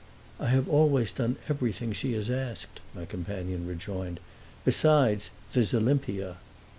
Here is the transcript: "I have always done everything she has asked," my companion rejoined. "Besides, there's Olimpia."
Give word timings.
"I 0.39 0.47
have 0.47 0.67
always 0.67 1.11
done 1.11 1.35
everything 1.47 1.93
she 1.93 2.13
has 2.13 2.27
asked," 2.27 2.79
my 2.95 3.05
companion 3.05 3.67
rejoined. 3.67 4.19
"Besides, 4.65 5.29
there's 5.53 5.73
Olimpia." 5.75 6.37